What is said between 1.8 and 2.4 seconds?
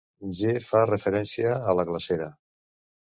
la glacera.